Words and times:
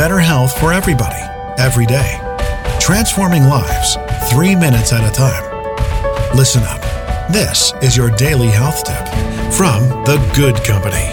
better 0.00 0.18
health 0.18 0.58
for 0.58 0.72
everybody, 0.72 1.20
every 1.58 1.84
day. 1.84 2.18
Transforming 2.80 3.42
lives, 3.42 3.98
three 4.30 4.56
minutes 4.56 4.94
at 4.94 5.06
a 5.06 5.12
time. 5.14 5.44
Listen 6.34 6.62
up. 6.62 6.80
This 7.30 7.74
is 7.82 7.98
your 7.98 8.08
daily 8.12 8.46
health 8.46 8.82
tip 8.82 9.06
from 9.52 9.82
The 10.06 10.16
Good 10.34 10.56
Company. 10.64 11.04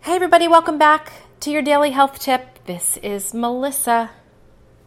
Hey, 0.00 0.14
everybody, 0.14 0.48
welcome 0.48 0.78
back 0.78 1.12
to 1.40 1.50
your 1.50 1.60
daily 1.60 1.90
health 1.90 2.18
tip. 2.18 2.64
This 2.64 2.96
is 3.02 3.34
Melissa. 3.34 4.12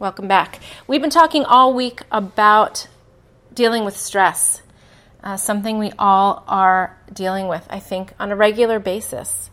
Welcome 0.00 0.26
back. 0.26 0.58
We've 0.88 1.00
been 1.00 1.08
talking 1.08 1.44
all 1.44 1.72
week 1.72 2.02
about 2.10 2.88
dealing 3.54 3.84
with 3.84 3.96
stress, 3.96 4.62
uh, 5.22 5.36
something 5.36 5.78
we 5.78 5.92
all 6.00 6.42
are 6.48 6.99
dealing 7.12 7.48
with, 7.48 7.66
I 7.70 7.80
think, 7.80 8.12
on 8.18 8.30
a 8.30 8.36
regular 8.36 8.78
basis. 8.78 9.50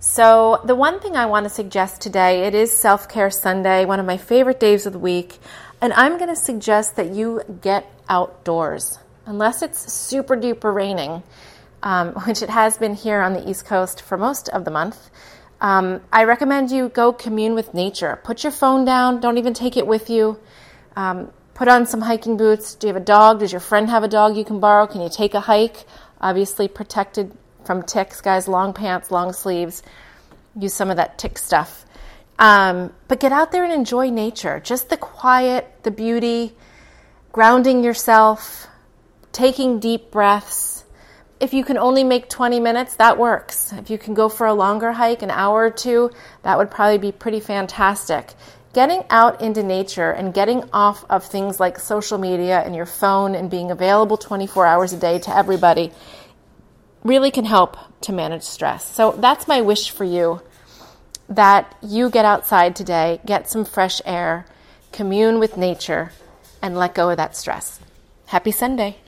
So, 0.00 0.60
the 0.64 0.74
one 0.74 1.00
thing 1.00 1.16
I 1.16 1.26
want 1.26 1.44
to 1.44 1.50
suggest 1.50 2.02
today, 2.02 2.42
it 2.46 2.54
is 2.54 2.76
Self 2.76 3.08
Care 3.08 3.30
Sunday, 3.30 3.86
one 3.86 4.00
of 4.00 4.06
my 4.06 4.18
favorite 4.18 4.60
days 4.60 4.84
of 4.84 4.92
the 4.92 4.98
week, 4.98 5.38
and 5.80 5.92
I'm 5.94 6.18
going 6.18 6.28
to 6.28 6.36
suggest 6.36 6.96
that 6.96 7.10
you 7.10 7.40
get 7.62 7.90
outdoors, 8.08 8.98
unless 9.24 9.62
it's 9.62 9.92
super 9.92 10.36
duper 10.36 10.74
raining, 10.74 11.22
um, 11.82 12.12
which 12.26 12.42
it 12.42 12.50
has 12.50 12.76
been 12.76 12.94
here 12.94 13.20
on 13.22 13.32
the 13.32 13.48
East 13.48 13.64
Coast 13.64 14.02
for 14.02 14.18
most 14.18 14.48
of 14.50 14.64
the 14.64 14.70
month. 14.70 15.10
Um, 15.60 16.02
I 16.12 16.24
recommend 16.24 16.70
you 16.70 16.90
go 16.90 17.12
commune 17.12 17.54
with 17.54 17.72
nature. 17.72 18.18
Put 18.22 18.44
your 18.44 18.52
phone 18.52 18.84
down, 18.84 19.20
don't 19.20 19.38
even 19.38 19.54
take 19.54 19.76
it 19.78 19.86
with 19.86 20.10
you. 20.10 20.38
Um, 20.96 21.30
put 21.54 21.68
on 21.68 21.86
some 21.86 22.02
hiking 22.02 22.36
boots. 22.36 22.74
Do 22.74 22.86
you 22.86 22.92
have 22.92 23.02
a 23.02 23.04
dog? 23.04 23.40
Does 23.40 23.52
your 23.52 23.60
friend 23.60 23.88
have 23.88 24.02
a 24.02 24.08
dog 24.08 24.36
you 24.36 24.44
can 24.44 24.60
borrow? 24.60 24.86
Can 24.86 25.00
you 25.00 25.08
take 25.08 25.32
a 25.32 25.40
hike? 25.40 25.86
Obviously, 26.24 26.68
protected 26.68 27.36
from 27.66 27.82
ticks, 27.82 28.22
guys, 28.22 28.48
long 28.48 28.72
pants, 28.72 29.10
long 29.10 29.34
sleeves. 29.34 29.82
Use 30.58 30.72
some 30.72 30.90
of 30.90 30.96
that 30.96 31.18
tick 31.18 31.36
stuff. 31.36 31.84
Um, 32.38 32.94
but 33.08 33.20
get 33.20 33.30
out 33.30 33.52
there 33.52 33.62
and 33.62 33.72
enjoy 33.72 34.08
nature. 34.08 34.58
Just 34.58 34.88
the 34.88 34.96
quiet, 34.96 35.70
the 35.82 35.90
beauty, 35.90 36.56
grounding 37.30 37.84
yourself, 37.84 38.68
taking 39.32 39.78
deep 39.78 40.10
breaths. 40.10 40.84
If 41.40 41.52
you 41.52 41.62
can 41.62 41.76
only 41.76 42.04
make 42.04 42.30
20 42.30 42.58
minutes, 42.58 42.96
that 42.96 43.18
works. 43.18 43.74
If 43.74 43.90
you 43.90 43.98
can 43.98 44.14
go 44.14 44.30
for 44.30 44.46
a 44.46 44.54
longer 44.54 44.92
hike, 44.92 45.20
an 45.20 45.30
hour 45.30 45.66
or 45.66 45.70
two, 45.70 46.10
that 46.42 46.56
would 46.56 46.70
probably 46.70 46.96
be 46.96 47.12
pretty 47.12 47.40
fantastic. 47.40 48.32
Getting 48.74 49.04
out 49.08 49.40
into 49.40 49.62
nature 49.62 50.10
and 50.10 50.34
getting 50.34 50.68
off 50.72 51.04
of 51.08 51.24
things 51.24 51.60
like 51.60 51.78
social 51.78 52.18
media 52.18 52.60
and 52.60 52.74
your 52.74 52.86
phone 52.86 53.36
and 53.36 53.48
being 53.48 53.70
available 53.70 54.16
24 54.16 54.66
hours 54.66 54.92
a 54.92 54.98
day 54.98 55.20
to 55.20 55.34
everybody 55.34 55.92
really 57.04 57.30
can 57.30 57.44
help 57.44 57.76
to 58.00 58.12
manage 58.12 58.42
stress. 58.42 58.84
So 58.84 59.12
that's 59.12 59.46
my 59.46 59.60
wish 59.60 59.90
for 59.90 60.04
you 60.04 60.42
that 61.28 61.72
you 61.82 62.10
get 62.10 62.24
outside 62.24 62.74
today, 62.74 63.20
get 63.24 63.48
some 63.48 63.64
fresh 63.64 64.00
air, 64.04 64.44
commune 64.90 65.38
with 65.38 65.56
nature, 65.56 66.10
and 66.60 66.76
let 66.76 66.94
go 66.94 67.10
of 67.10 67.16
that 67.16 67.36
stress. 67.36 67.78
Happy 68.26 68.50
Sunday. 68.50 68.98